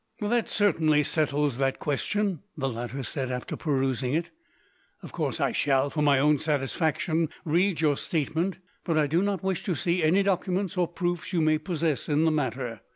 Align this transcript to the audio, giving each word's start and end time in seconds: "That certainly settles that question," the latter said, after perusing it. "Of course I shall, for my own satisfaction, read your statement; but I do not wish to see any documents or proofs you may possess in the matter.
"That 0.19 0.49
certainly 0.49 1.03
settles 1.03 1.57
that 1.59 1.77
question," 1.77 2.41
the 2.57 2.67
latter 2.67 3.03
said, 3.03 3.31
after 3.31 3.55
perusing 3.55 4.15
it. 4.15 4.31
"Of 5.03 5.11
course 5.11 5.39
I 5.39 5.51
shall, 5.51 5.91
for 5.91 6.01
my 6.01 6.17
own 6.17 6.39
satisfaction, 6.39 7.29
read 7.45 7.81
your 7.81 7.97
statement; 7.97 8.57
but 8.83 8.97
I 8.97 9.05
do 9.05 9.21
not 9.21 9.43
wish 9.43 9.63
to 9.65 9.75
see 9.75 10.01
any 10.01 10.23
documents 10.23 10.75
or 10.75 10.87
proofs 10.87 11.33
you 11.33 11.41
may 11.41 11.59
possess 11.59 12.09
in 12.09 12.23
the 12.23 12.31
matter. 12.31 12.81